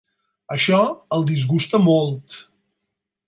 Això 0.55 0.79
el 1.17 1.27
disgusta 1.31 1.81
molt. 1.89 2.39